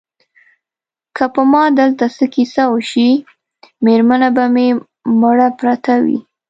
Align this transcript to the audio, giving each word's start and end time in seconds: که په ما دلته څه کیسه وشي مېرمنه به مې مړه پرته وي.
که 1.15 1.25
په 1.33 1.41
ما 1.51 1.63
دلته 1.79 2.05
څه 2.15 2.25
کیسه 2.35 2.63
وشي 2.73 3.09
مېرمنه 3.85 4.29
به 4.35 4.45
مې 4.53 4.67
مړه 5.21 5.47
پرته 5.59 5.93
وي. 6.03 6.19